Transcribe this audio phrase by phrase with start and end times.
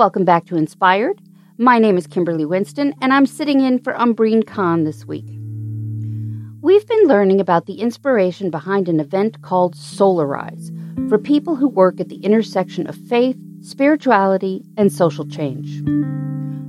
[0.00, 1.20] Welcome back to Inspired.
[1.58, 5.26] My name is Kimberly Winston, and I'm sitting in for Umbreen Khan this week.
[6.62, 10.70] We've been learning about the inspiration behind an event called Soularize
[11.10, 15.82] for people who work at the intersection of faith, spirituality, and social change.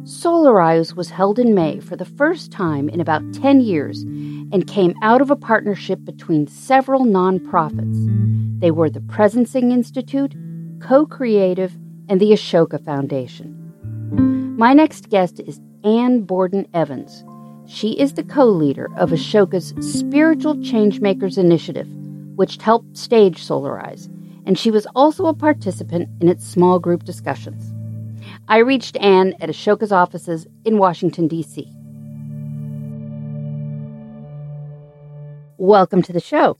[0.04, 4.94] Soularize was held in May for the first time in about 10 years and came
[5.02, 8.60] out of a partnership between several nonprofits.
[8.60, 10.36] They were the Presencing Institute,
[10.82, 11.72] Co Creative,
[12.12, 14.58] and the Ashoka Foundation.
[14.58, 17.24] My next guest is Anne Borden Evans.
[17.68, 21.88] She is the co leader of Ashoka's Spiritual Changemakers Initiative,
[22.36, 24.08] which helped stage Soularize,
[24.46, 27.74] and she was also a participant in its small group discussions.
[28.50, 31.72] I reached Anne at Ashoka's offices in Washington, D.C.
[35.58, 36.58] Welcome to the show.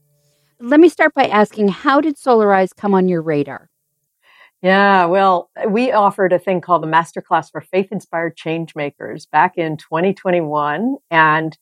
[0.62, 3.71] Let me start by asking how did Soularize come on your radar?
[4.62, 9.58] Yeah, well, we offered a thing called the Masterclass for Faith Inspired Change Makers back
[9.58, 10.98] in 2021.
[11.10, 11.58] And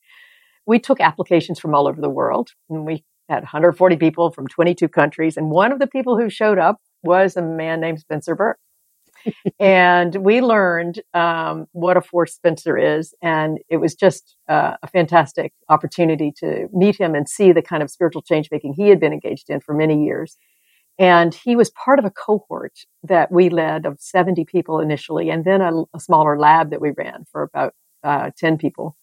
[0.66, 2.50] we took applications from all over the world.
[2.70, 5.38] And we had 140 people from 22 countries.
[5.38, 8.60] And one of the people who showed up was a man named Spencer Burke.
[9.60, 13.14] and we learned um, what a force Spencer is.
[13.22, 17.82] And it was just uh, a fantastic opportunity to meet him and see the kind
[17.82, 20.38] of spiritual change making he had been engaged in for many years.
[21.00, 25.46] And he was part of a cohort that we led of 70 people initially, and
[25.46, 28.98] then a, a smaller lab that we ran for about uh, 10 people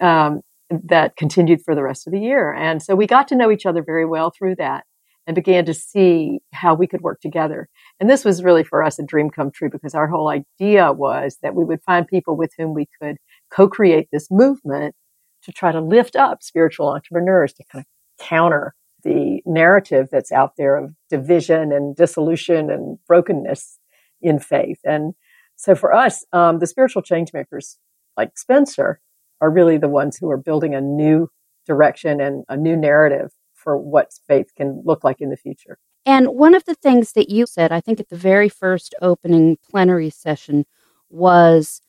[0.00, 0.40] um,
[0.70, 2.52] that continued for the rest of the year.
[2.52, 4.84] And so we got to know each other very well through that
[5.26, 7.68] and began to see how we could work together.
[8.00, 11.38] And this was really for us a dream come true because our whole idea was
[11.42, 13.16] that we would find people with whom we could
[13.52, 14.94] co create this movement
[15.42, 20.56] to try to lift up spiritual entrepreneurs to kind of counter the narrative that's out
[20.56, 23.78] there of division and dissolution and brokenness
[24.20, 24.78] in faith.
[24.84, 25.14] And
[25.56, 27.78] so for us, um, the spiritual change makers
[28.16, 29.00] like Spencer
[29.40, 31.28] are really the ones who are building a new
[31.66, 35.78] direction and a new narrative for what faith can look like in the future.
[36.04, 39.56] And one of the things that you said, I think at the very first opening
[39.68, 40.64] plenary session,
[41.08, 41.80] was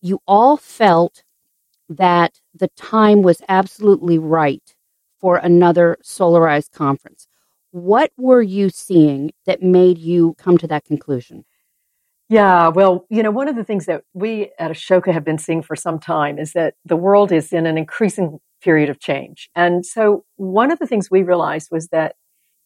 [0.00, 1.22] you all felt
[1.88, 4.74] that the time was absolutely right
[5.20, 7.26] for another Soularize conference.
[7.72, 11.44] What were you seeing that made you come to that conclusion?
[12.28, 15.62] Yeah, well, you know, one of the things that we at Ashoka have been seeing
[15.62, 19.50] for some time is that the world is in an increasing period of change.
[19.56, 22.14] And so one of the things we realized was that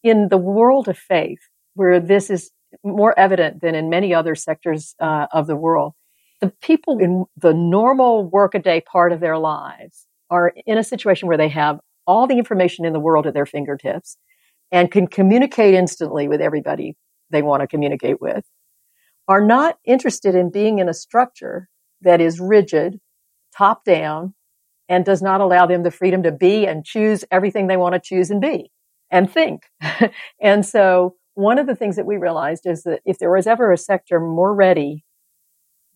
[0.03, 1.39] in the world of faith,
[1.75, 2.51] where this is
[2.83, 5.95] more evident than in many other sectors uh, of the world,
[6.41, 11.39] the people in the normal workaday part of their lives are in a situation where
[11.39, 14.17] they have all the information in the world at their fingertips
[14.71, 16.97] and can communicate instantly with everybody
[17.31, 18.45] they want to communicate with,
[19.29, 21.69] are not interested in being in a structure
[22.03, 23.01] that is rigid,
[23.57, 24.35] top down,
[24.89, 28.01] and does not allow them the freedom to be and choose everything they want to
[28.01, 28.71] choose and be
[29.11, 29.63] and think.
[30.41, 33.73] and so one of the things that we realized is that if there was ever
[33.73, 35.05] a sector more ready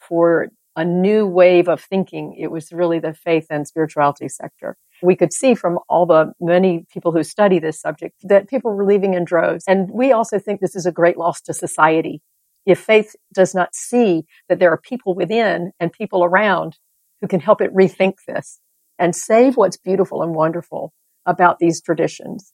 [0.00, 4.76] for a new wave of thinking, it was really the faith and spirituality sector.
[5.02, 8.84] We could see from all the many people who study this subject that people were
[8.84, 9.64] leaving in droves.
[9.68, 12.20] And we also think this is a great loss to society.
[12.66, 16.78] If faith does not see that there are people within and people around
[17.20, 18.60] who can help it rethink this
[18.98, 20.92] and save what's beautiful and wonderful
[21.24, 22.52] about these traditions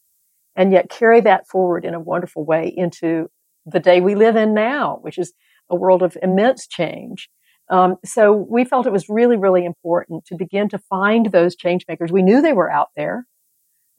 [0.57, 3.29] and yet carry that forward in a wonderful way into
[3.67, 5.33] the day we live in now, which is
[5.71, 7.29] a world of immense change
[7.71, 11.85] um, so we felt it was really, really important to begin to find those change
[11.89, 12.13] makers.
[12.13, 13.27] We knew they were out there,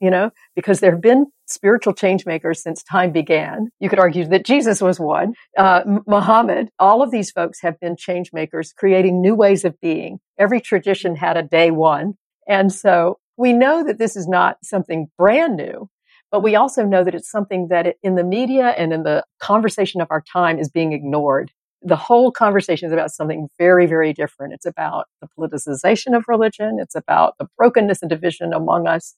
[0.00, 3.68] you know, because there have been spiritual change makers since time began.
[3.80, 6.70] You could argue that Jesus was one, uh, Muhammad.
[6.78, 10.18] All of these folks have been change makers, creating new ways of being.
[10.38, 12.14] Every tradition had a day one.
[12.48, 15.88] And so we know that this is not something brand new,
[16.30, 19.24] but we also know that it's something that it, in the media and in the
[19.40, 21.50] conversation of our time is being ignored
[21.82, 24.54] the whole conversation is about something very, very different.
[24.54, 26.78] It's about the politicization of religion.
[26.80, 29.14] It's about the brokenness and division among us.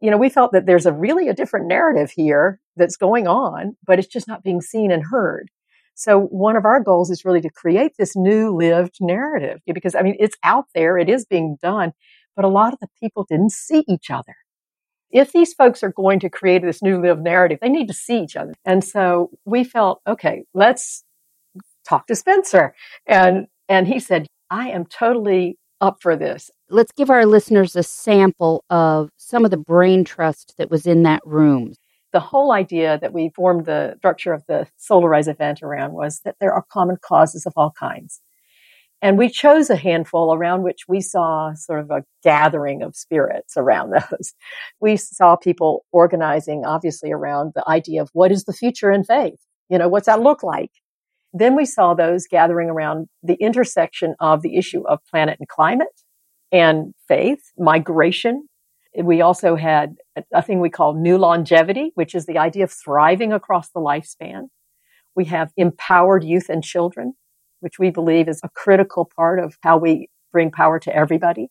[0.00, 3.76] You know, we felt that there's a really a different narrative here that's going on,
[3.86, 5.50] but it's just not being seen and heard.
[5.94, 10.02] So one of our goals is really to create this new lived narrative because I
[10.02, 10.96] mean, it's out there.
[10.96, 11.92] It is being done,
[12.34, 14.34] but a lot of the people didn't see each other.
[15.10, 18.22] If these folks are going to create this new lived narrative, they need to see
[18.22, 18.54] each other.
[18.64, 21.04] And so we felt, okay, let's
[21.88, 22.74] talk to Spencer.
[23.06, 26.50] And, and he said, I am totally up for this.
[26.68, 31.02] Let's give our listeners a sample of some of the brain trust that was in
[31.04, 31.74] that room.
[32.12, 36.36] the whole idea that we formed the structure of the Soularize event around was that
[36.40, 38.20] there are common causes of all kinds.
[39.02, 43.54] And we chose a handful around which we saw sort of a gathering of spirits
[43.56, 44.34] around those.
[44.80, 49.38] We saw people organizing, obviously, around the idea of what is the future in faith?
[49.70, 50.72] You know, what's that look like?
[51.32, 56.02] Then we saw those gathering around the intersection of the issue of planet and climate
[56.50, 58.48] and faith, migration.
[59.00, 59.94] We also had
[60.32, 64.48] a thing we call new longevity, which is the idea of thriving across the lifespan.
[65.14, 67.14] We have empowered youth and children
[67.60, 71.48] which we believe is a critical part of how we bring power to everybody.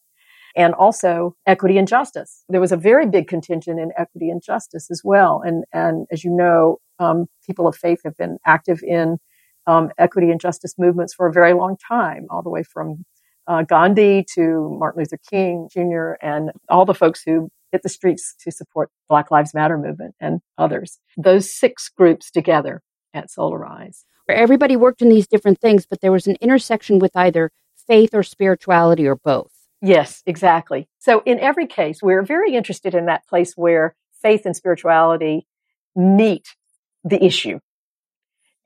[0.56, 2.44] And also equity and justice.
[2.50, 5.42] There was a very big contingent in equity and justice as well.
[5.46, 9.20] And, and as you know, um, people of faith have been active in
[9.69, 13.06] um, equity and justice movements for a very long time, all the way from
[13.48, 16.13] uh, Gandhi to Martin Luther King Jr.
[16.21, 20.39] and all the folks who hit the streets to support Black Lives Matter movement and
[20.57, 21.00] others.
[21.18, 22.81] Those six groups together
[23.13, 27.16] at Soularize where everybody worked in these different things, but there was an intersection with
[27.16, 27.51] either
[27.88, 29.51] faith or spirituality or both.
[29.81, 30.88] Yes, exactly.
[31.00, 35.48] So in every case, we're very interested in that place where faith and spirituality
[35.95, 36.56] meet
[37.04, 37.60] the issue.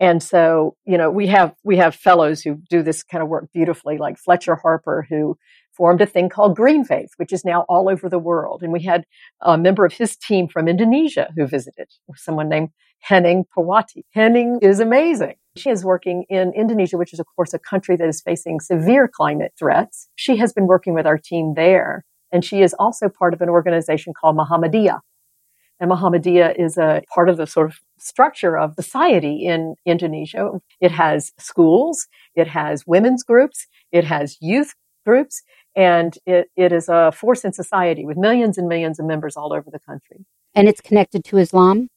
[0.04, 3.48] And so, you know, we have, we have fellows who do this kind of work
[3.54, 5.38] beautifully, like Fletcher Harper, who
[5.72, 8.64] formed a thing called Green Faith, which is now all over the world.
[8.64, 9.06] And we had
[9.40, 14.04] a member of his team from Indonesia who visited, someone named Henning Purwati.
[14.12, 15.36] Henning is amazing.
[15.56, 19.08] She is working in Indonesia, which is, of course, a country that is facing severe
[19.08, 20.10] climate threats.
[20.16, 22.04] She has been working with our team there.
[22.30, 25.00] And she is also part of an organization called Muhammadiyah.
[25.80, 30.50] And Muhammadiyah is a part of the sort of structure of society in Indonesia.
[30.80, 35.42] It has schools, it has women's groups, it has youth groups,
[35.76, 39.54] and it, it is a force in society with millions and millions of members all
[39.54, 40.26] over the country.
[40.54, 41.88] And it's connected to Islam?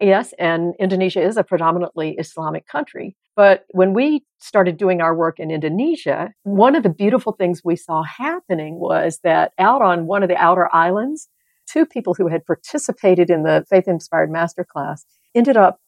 [0.00, 3.16] Yes, and Indonesia is a predominantly Islamic country.
[3.36, 7.76] But when we started doing our work in Indonesia, one of the beautiful things we
[7.76, 11.28] saw happening was that out on one of the outer islands,
[11.66, 15.04] two people who had participated in the faith inspired masterclass
[15.34, 15.78] ended up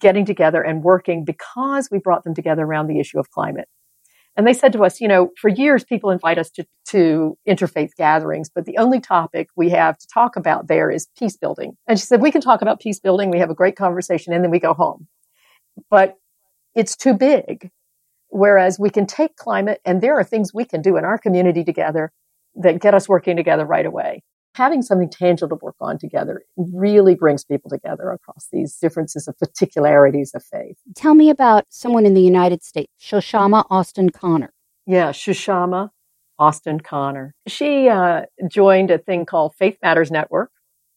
[0.00, 3.68] getting together and working because we brought them together around the issue of climate.
[4.36, 7.94] And they said to us, you know, for years people invite us to, to interfaith
[7.96, 11.76] gatherings, but the only topic we have to talk about there is peace building.
[11.86, 13.30] And she said, we can talk about peace building.
[13.30, 15.08] We have a great conversation and then we go home.
[15.90, 16.16] But
[16.74, 17.70] it's too big.
[18.28, 21.64] Whereas we can take climate and there are things we can do in our community
[21.64, 22.12] together
[22.56, 24.22] that get us working together right away
[24.56, 29.38] having something tangible to work on together really brings people together across these differences of
[29.38, 30.78] particularities of faith.
[30.94, 34.54] Tell me about someone in the United States, Shoshama Austin Connor.
[34.86, 35.90] Yeah, Shoshama
[36.38, 37.34] Austin Connor.
[37.46, 40.50] She uh, joined a thing called Faith Matters Network,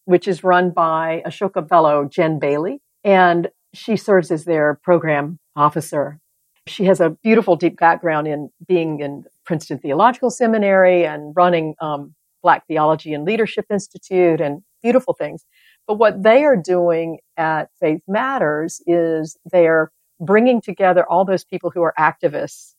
[0.05, 6.19] which is run by Ashoka fellow Jen Bailey, and she serves as their program officer.
[6.65, 12.13] She has a beautiful, deep background in being in Princeton Theological Seminary and running um,
[12.41, 15.45] Black Theology and Leadership Institute and beautiful things.
[15.87, 21.71] But what they are doing at Faith Matters is they're bringing together all those people
[21.71, 22.73] who are activists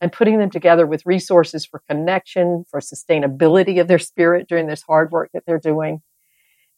[0.00, 4.82] and putting them together with resources for connection, for sustainability of their spirit during this
[4.82, 6.02] hard work that they're doing.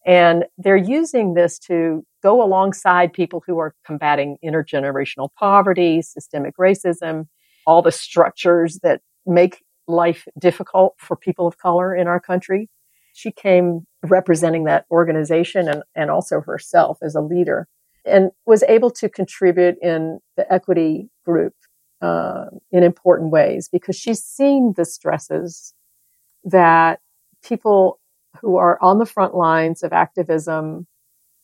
[0.07, 7.27] And they're using this to go alongside people who are combating intergenerational poverty, systemic racism,
[7.67, 12.69] all the structures that make life difficult for people of color in our country.
[13.13, 17.69] She came representing that organization and, and also herself as a leader
[18.05, 21.55] and was able to contribute in the equity group
[22.03, 25.75] uh, in important ways because she's seen the stresses
[26.45, 27.01] that
[27.43, 27.99] people
[28.41, 30.87] who are on the front lines of activism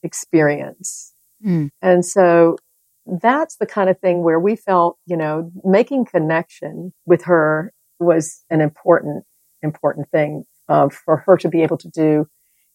[0.02, 1.14] experience.
[1.44, 1.70] Mm.
[1.80, 2.58] And so
[3.06, 8.44] that's the kind of thing where we felt, you know, making connection with her was
[8.50, 9.24] an important,
[9.62, 12.26] important thing uh, for her to be able to do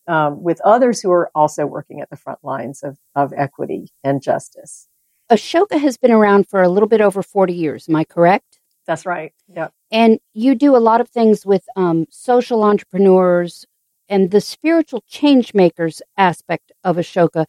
[0.08, 4.22] um, with others who are also working at the front lines of, of equity and
[4.22, 4.88] justice.
[5.32, 7.90] Ashoka has been around for a little bit over 40 years.
[7.90, 8.60] Am I correct?
[8.86, 9.34] That's right.
[9.48, 9.70] Yeah.
[9.92, 13.66] And you do a lot of things with um, social entrepreneurs
[14.08, 17.46] and the spiritual change makers aspect of Ashoka.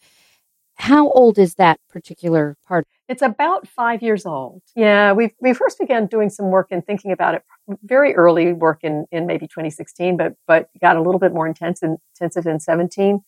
[0.75, 2.87] How old is that particular part?
[3.09, 4.61] It's about five years old.
[4.75, 7.43] Yeah, we we first began doing some work and thinking about it
[7.83, 11.81] very early work in, in maybe 2016, but but got a little bit more intense
[11.81, 13.21] and intensive in 17.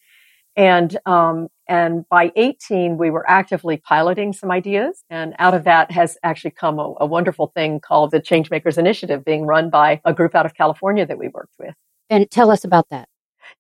[0.55, 5.91] And um, and by 18, we were actively piloting some ideas, and out of that
[5.91, 10.13] has actually come a, a wonderful thing called the Changemakers Initiative, being run by a
[10.13, 11.75] group out of California that we worked with.
[12.09, 13.07] And tell us about that.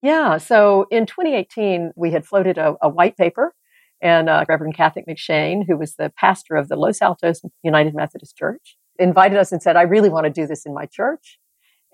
[0.01, 0.37] Yeah.
[0.37, 3.53] So in 2018, we had floated a, a white paper,
[4.01, 8.37] and uh, Reverend Kathy McShane, who was the pastor of the Los Altos United Methodist
[8.37, 11.39] Church, invited us and said, I really want to do this in my church.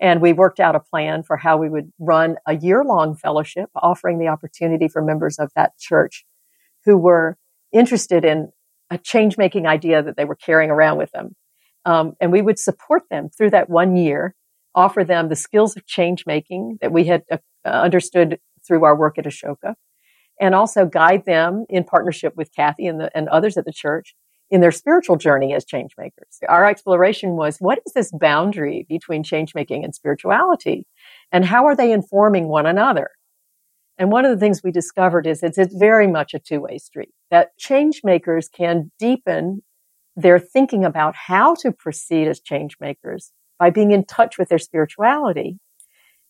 [0.00, 3.70] And we worked out a plan for how we would run a year long fellowship,
[3.74, 6.26] offering the opportunity for members of that church
[6.84, 7.38] who were
[7.72, 8.50] interested in
[8.90, 11.34] a change making idea that they were carrying around with them.
[11.84, 14.34] Um, and we would support them through that one year,
[14.74, 19.18] offer them the skills of change making that we had uh, understood through our work
[19.18, 19.74] at Ashoka,
[20.40, 24.14] and also guide them in partnership with Kathy and, the, and others at the church
[24.50, 26.38] in their spiritual journey as change makers.
[26.48, 30.86] Our exploration was what is this boundary between change making and spirituality?
[31.32, 33.10] And how are they informing one another?
[33.98, 36.78] And one of the things we discovered is it's, it's very much a two way
[36.78, 39.62] street that change makers can deepen
[40.14, 44.58] their thinking about how to proceed as change makers by being in touch with their
[44.58, 45.58] spirituality.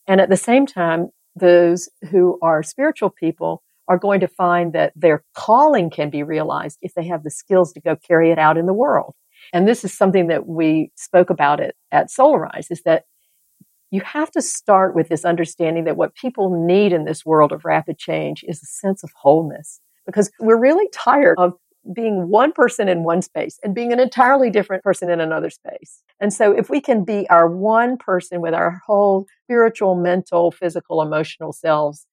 [0.06, 4.93] And at the same time, those who are spiritual people are going to find that
[4.97, 8.59] their calling can be realized if they have the skills to go carry it out
[8.59, 9.14] in the world.
[9.52, 13.05] And this is something that we spoke about it at Soularize is that
[13.90, 17.64] you have to start with this understanding that what people need in this world of
[17.64, 21.55] rapid change is a sense of wholeness because we're really tired of
[21.95, 26.02] being one person in one space and being an entirely different person in another space.
[26.21, 31.00] And so if we can be our one person with our whole spiritual, mental, physical,
[31.00, 32.07] emotional selves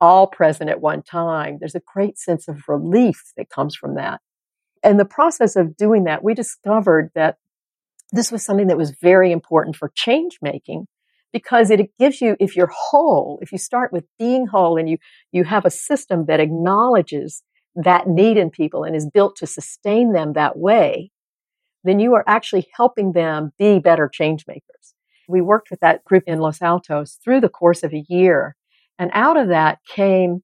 [0.00, 4.20] all present at one time, there's a great sense of relief that comes from that.
[4.82, 7.36] And the process of doing that, we discovered that
[8.12, 10.86] this was something that was very important for change making
[11.32, 14.96] because it gives you, if you're whole, if you start with being whole and you,
[15.32, 17.42] you have a system that acknowledges
[17.74, 21.10] that need in people and is built to sustain them that way,
[21.84, 24.94] then you are actually helping them be better change makers.
[25.28, 28.56] We worked with that group in Los Altos through the course of a year
[28.98, 30.42] and out of that came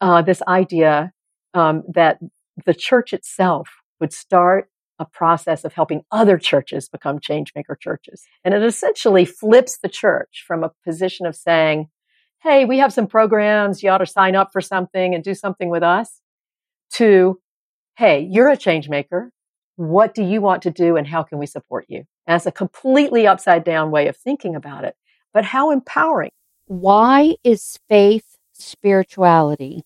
[0.00, 1.12] uh, this idea
[1.54, 2.18] um, that
[2.64, 3.68] the church itself
[4.00, 8.24] would start a process of helping other churches become changemaker churches.
[8.44, 11.88] And it essentially flips the church from a position of saying,
[12.42, 13.82] Hey, we have some programs.
[13.82, 16.20] You ought to sign up for something and do something with us
[16.94, 17.40] to,
[17.96, 19.32] Hey, you're a change maker.
[19.76, 21.98] What do you want to do and how can we support you?
[22.26, 24.94] And that's a completely upside down way of thinking about it,
[25.34, 26.30] but how empowering.
[26.66, 29.84] Why is faith, spirituality,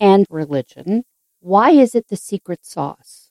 [0.00, 1.04] and religion,
[1.38, 3.30] why is it the secret sauce?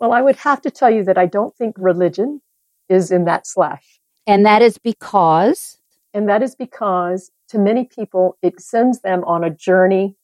[0.00, 2.42] Well, I would have to tell you that I don't think religion
[2.88, 4.00] is in that slash.
[4.26, 5.78] And that is because?
[6.12, 10.16] And that is because to many people, it sends them on a journey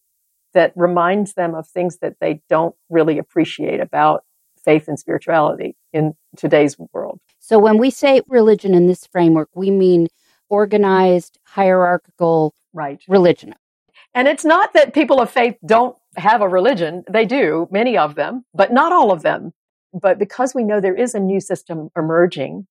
[0.54, 4.24] that reminds them of things that they don't really appreciate about
[4.64, 7.20] faith and spirituality in today's world.
[7.38, 10.08] So when we say religion in this framework, we mean
[10.50, 13.00] organized, hierarchical right.
[13.08, 13.54] religion.
[14.14, 17.04] And it's not that people of faith don't have a religion.
[17.10, 19.52] They do, many of them, but not all of them.
[19.92, 22.66] But because we know there is a new system emerging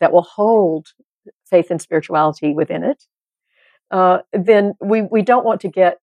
[0.00, 0.88] that will hold
[1.48, 3.04] faith and spirituality within it,
[3.90, 5.98] uh, then we, we don't want to get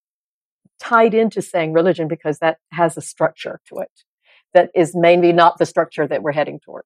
[0.80, 3.92] tied into saying religion because that has a structure to it
[4.54, 6.84] that is mainly not the structure that we're heading toward.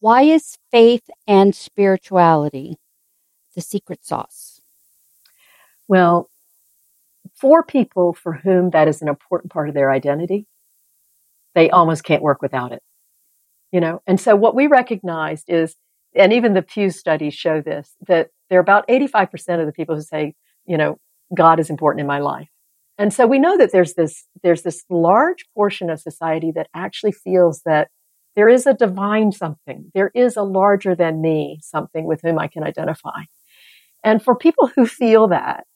[0.00, 2.78] Why is faith and spirituality
[3.54, 4.60] the secret sauce?
[5.88, 6.28] Well,
[7.34, 10.46] for people for whom that is an important part of their identity,
[11.54, 12.82] they almost can't work without it.
[13.72, 15.76] You know, and so what we recognized is,
[16.14, 19.94] and even the Pew studies show this, that there are about 85% of the people
[19.94, 20.34] who say,
[20.66, 20.98] you know,
[21.34, 22.48] God is important in my life.
[22.98, 27.12] And so we know that there's this, there's this large portion of society that actually
[27.12, 27.88] feels that
[28.36, 29.90] there is a divine something.
[29.94, 33.22] There is a larger than me something with whom I can identify.
[34.02, 35.66] And for people who feel that,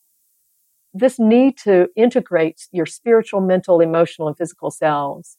[0.94, 5.36] this need to integrate your spiritual, mental, emotional, and physical selves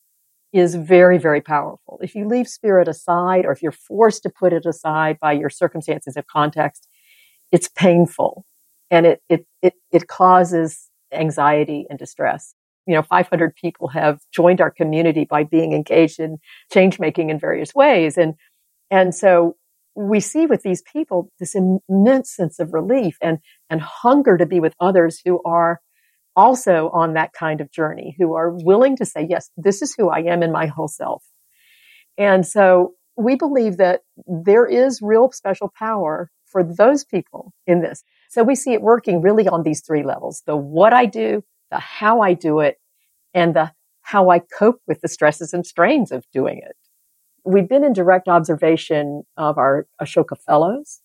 [0.51, 2.00] is very, very powerful.
[2.01, 5.50] If you leave spirit aside or if you're forced to put it aside by your
[5.50, 6.88] circumstances of context,
[7.51, 8.46] it's painful
[8.92, 12.54] and it, it, it, it causes anxiety and distress.
[12.86, 16.38] You know, 500 people have joined our community by being engaged in
[16.72, 18.18] change making in various ways.
[18.18, 18.36] And,
[18.92, 19.56] and so
[19.96, 24.60] we see with these people this immense sense of relief and, and hunger to be
[24.60, 25.80] with others who are
[26.36, 30.10] also on that kind of journey, who are willing to say, yes, this is who
[30.10, 31.24] I am in my whole self.
[32.18, 38.04] And so we believe that there is real special power for those people in this.
[38.30, 41.80] So we see it working really on these three levels the what I do, the
[41.80, 42.78] how I do it,
[43.34, 43.72] and the
[44.02, 46.75] how I cope with the stresses and strains of doing it
[47.46, 51.02] we've been in direct observation of our Ashoka fellows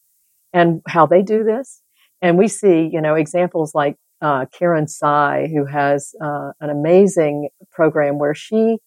[0.52, 1.82] and how they do this.
[2.22, 7.48] And we see, you know, examples like uh, Karen Tse, who has uh, an amazing
[7.70, 8.78] program where she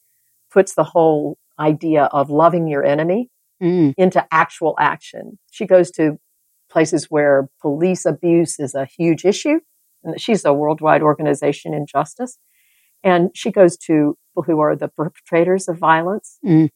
[0.51, 3.29] puts the whole idea of loving your enemy
[3.61, 3.93] mm.
[3.97, 5.39] into actual action.
[5.51, 6.17] She goes to
[6.69, 9.59] places where police abuse is a huge issue.
[10.03, 12.37] And she's a worldwide organization in justice.
[13.03, 16.69] And she goes to people who are the perpetrators of violence mm.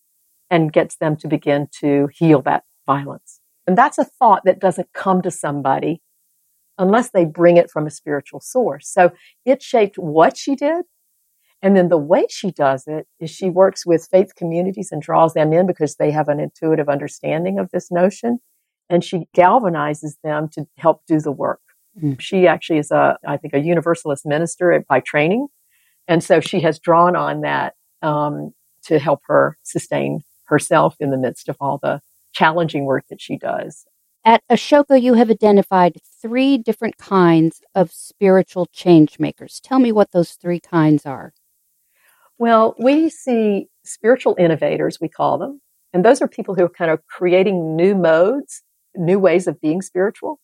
[0.49, 3.41] And gets them to begin to heal that violence.
[3.65, 6.01] And that's a thought that doesn't come to somebody
[6.77, 8.87] unless they bring it from a spiritual source.
[8.87, 9.11] So
[9.45, 10.85] it shaped what she did.
[11.61, 15.33] And then the way she does it is she works with faith communities and draws
[15.33, 18.39] them in because they have an intuitive understanding of this notion.
[18.89, 21.59] And she galvanizes them to help do the work.
[22.01, 22.21] Mm.
[22.21, 25.47] She actually is a, I think, a universalist minister by training.
[26.07, 31.17] And so she has drawn on that um, to help her sustain herself in the
[31.17, 32.01] midst of all the
[32.33, 33.85] challenging work that she does.
[34.25, 39.61] At Ashoka, you have identified three different kinds of spiritual change makers.
[39.63, 41.33] Tell me what those three kinds are.
[42.37, 45.61] Well, we see spiritual innovators, we call them.
[45.93, 48.63] And those are people who are kind of creating new modes,
[48.95, 50.39] new ways of being spiritual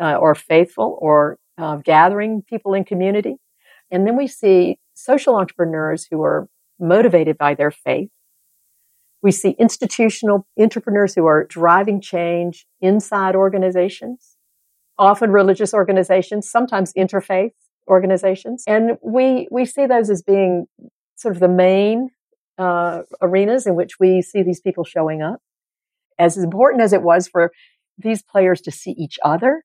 [0.00, 3.36] uh, or faithful or uh, gathering people in community.
[3.90, 8.08] And then we see social entrepreneurs who are motivated by their faith
[9.22, 14.36] we see institutional entrepreneurs who are driving change inside organizations,
[14.98, 17.52] often religious organizations, sometimes interfaith
[17.88, 18.64] organizations.
[18.66, 20.66] And we, we see those as being
[21.16, 22.10] sort of the main
[22.58, 25.40] uh, arenas in which we see these people showing up.
[26.18, 27.52] As important as it was for
[27.98, 29.64] these players to see each other,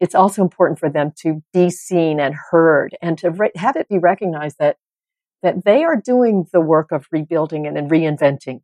[0.00, 3.88] it's also important for them to be seen and heard and to re- have it
[3.88, 4.76] be recognized that
[5.42, 8.60] that they are doing the work of rebuilding and, reinventing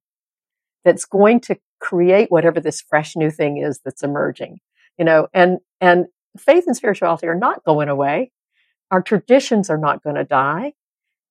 [0.84, 4.58] that's going to create whatever this fresh new thing is that's emerging
[4.98, 6.06] you know and and
[6.38, 8.32] faith and spirituality are not going away.
[8.90, 10.72] Our traditions are not going to die.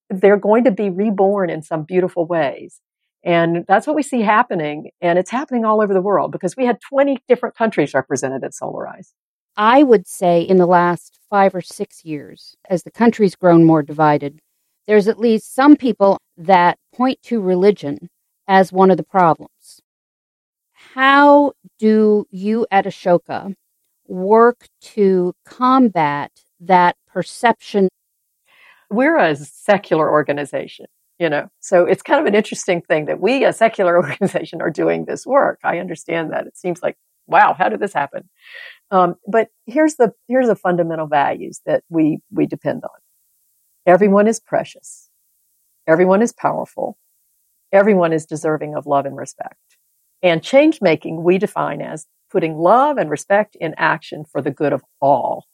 [0.09, 2.79] They're going to be reborn in some beautiful ways.
[3.23, 6.65] And that's what we see happening and it's happening all over the world because we
[6.65, 9.12] had 20 different countries represented at soularize
[9.57, 13.81] i would say in the last five or six years as the country's grown more
[13.81, 14.39] divided
[14.88, 18.10] there's at least some people that point to religion
[18.47, 19.82] as one of the problems.
[20.73, 23.54] How do you at Ashoka
[24.08, 27.89] work to combat that perception?
[28.89, 30.86] We're a secular organization,
[31.19, 34.71] you know, so it's kind of an interesting thing that we, a secular organization, are
[34.71, 35.60] doing this work.
[35.63, 36.47] I understand that.
[36.47, 36.95] It seems like,
[37.28, 38.30] wow, how did this happen?
[38.89, 43.00] Um, but here's the here's the fundamental values that we we depend on.
[43.88, 45.10] Everyone is precious.
[45.88, 46.97] Everyone is powerful.
[47.71, 49.78] Everyone is deserving of love and respect.
[50.21, 54.73] And change making we define as putting love and respect in action for the good
[54.73, 55.45] of all.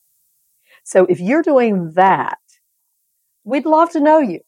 [0.84, 2.40] So if you're doing that,
[3.44, 4.40] we'd love to know you.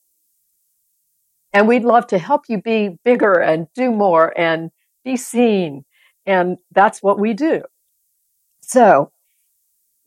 [1.53, 4.71] And we'd love to help you be bigger and do more and
[5.03, 5.85] be seen.
[6.25, 7.61] And that's what we do.
[8.61, 9.11] So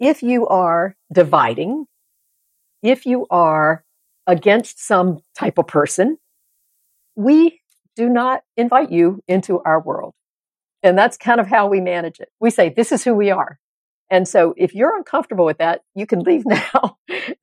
[0.01, 1.87] if you are dividing,
[2.83, 3.85] if you are
[4.27, 6.19] against some type of person,
[7.17, 7.61] we
[7.97, 10.15] do not invite you into our world.
[10.83, 12.29] And that's kind of how we manage it.
[12.41, 13.59] We say, this is who we are.
[14.11, 16.99] And so if you're uncomfortable with that, you can leave now.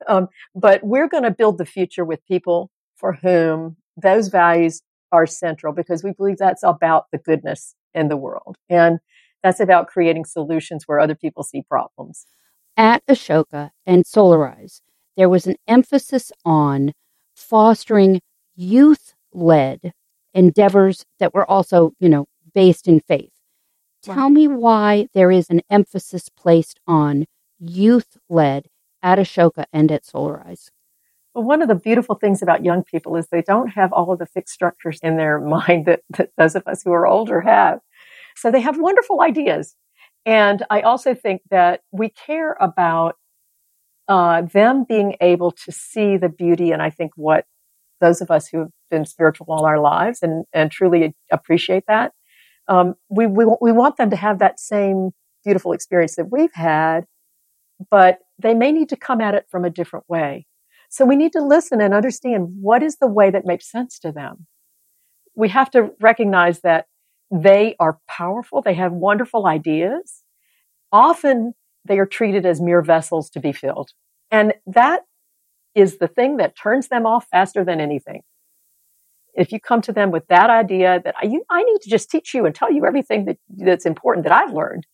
[0.08, 5.26] um, but we're going to build the future with people for whom those values are
[5.26, 8.56] central because we believe that's about the goodness in the world.
[8.68, 8.98] And
[9.42, 12.26] that's about creating solutions where other people see problems.
[12.76, 14.80] At Ashoka and Soularize,
[15.16, 16.92] there was an emphasis on
[17.34, 18.20] fostering
[18.54, 19.92] youth led
[20.34, 23.32] endeavors that were also, you know, based in faith.
[24.02, 27.26] Tell me why there is an emphasis placed on
[27.58, 28.68] youth led
[29.02, 30.70] at Ashoka and at Soularize.
[31.34, 34.18] Well, one of the beautiful things about young people is they don't have all of
[34.18, 37.80] the fixed structures in their mind that, that those of us who are older have.
[38.36, 39.74] So they have wonderful ideas.
[40.24, 43.16] And I also think that we care about
[44.08, 47.44] uh, them being able to see the beauty and I think what
[48.00, 52.12] those of us who have been spiritual all our lives and, and truly appreciate that.
[52.68, 55.10] Um, we, we, we want them to have that same
[55.44, 57.06] beautiful experience that we've had,
[57.90, 60.46] but they may need to come at it from a different way.
[60.88, 64.12] So we need to listen and understand what is the way that makes sense to
[64.12, 64.46] them.
[65.34, 66.86] We have to recognize that
[67.30, 68.62] they are powerful.
[68.62, 70.22] They have wonderful ideas.
[70.92, 71.54] Often
[71.86, 73.90] they are treated as mere vessels to be filled.
[74.30, 75.02] And that
[75.74, 78.22] is the thing that turns them off faster than anything.
[79.34, 82.10] If you come to them with that idea that I, you, I need to just
[82.10, 84.86] teach you and tell you everything that, that's important that I've learned,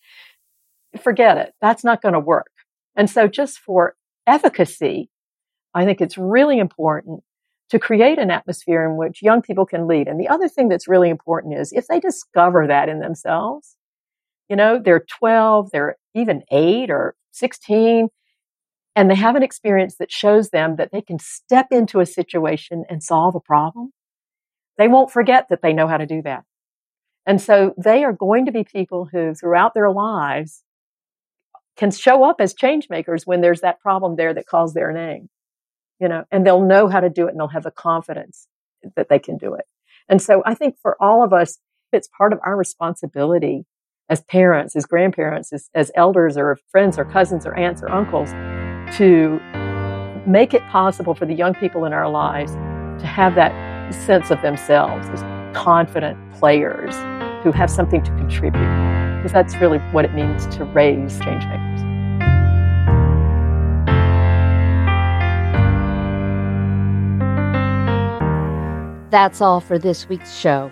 [1.01, 1.55] forget it.
[1.61, 2.51] That's not going to work.
[2.97, 3.95] And so just for
[4.27, 5.09] efficacy,
[5.75, 7.23] I think it's really important
[7.71, 10.07] to create an atmosphere in which young people can lead.
[10.07, 13.77] And the other thing that's really important is if they discover that in themselves,
[14.51, 18.09] you know, they're 12, they're even eight or 16,
[18.95, 22.85] and they have an experience that shows them that they can step into a situation
[22.89, 23.93] and solve a problem,
[24.79, 26.45] they won't forget that they know how to do that.
[27.27, 30.63] And so they are going to be people who throughout their lives
[31.77, 35.29] can show up as change makers when there's that problem there that calls their name,
[36.01, 38.49] you know, and they'll know how to do it and they'll have the confidence
[38.97, 39.65] that they can do it.
[40.09, 41.59] And so I think for all of us,
[41.93, 43.65] it's part of our responsibility
[44.13, 48.29] as parents, as grandparents, as, as elders or friends or cousins or aunts or uncles
[48.95, 49.41] to
[50.27, 52.53] make it possible for the young people in our lives
[53.01, 53.51] to have that
[53.95, 55.23] sense of themselves as
[55.57, 56.95] confident players
[57.43, 58.61] who have something to contribute.
[59.17, 61.81] Because that's really what it means to raise change makers.
[69.11, 70.71] That's all for this week's show.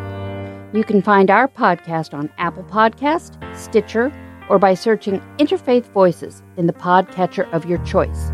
[0.76, 4.12] You can find our podcast on Apple Podcast, Stitcher,
[4.50, 8.32] or by searching Interfaith Voices in the podcatcher of your choice.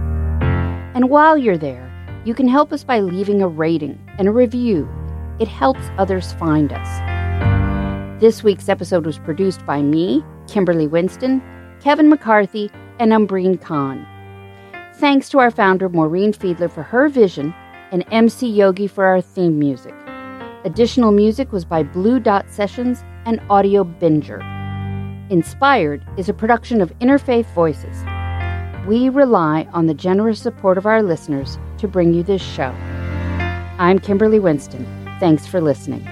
[1.03, 1.91] And while you're there,
[2.23, 4.87] you can help us by leaving a rating and a review.
[5.37, 8.21] It helps others find us.
[8.21, 11.41] This week's episode was produced by me, Kimberly Winston,
[11.81, 14.07] Kevin McCarthy, and Umbreen Khan.
[14.95, 17.53] Thanks to our founder, Maureen Fiedler, for her vision,
[17.91, 19.93] and MC Yogi for our theme music.
[20.63, 24.39] Additional music was by Blue Dot Sessions and Audio Binger.
[25.29, 28.05] Inspired is a production of Interfaith Voices.
[28.88, 32.76] We rely on the generous support of our listeners to bring you this show.
[33.80, 34.86] I'm Kimberly Winston.
[35.22, 36.06] Thanks for listening.